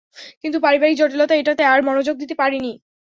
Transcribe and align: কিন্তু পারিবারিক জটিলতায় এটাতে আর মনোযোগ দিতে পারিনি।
কিন্তু 0.41 0.57
পারিবারিক 0.59 0.95
জটিলতায় 0.97 1.41
এটাতে 1.41 1.63
আর 1.65 1.79
মনোযোগ 1.81 2.15
দিতে 2.17 2.35
পারিনি। 2.35 2.71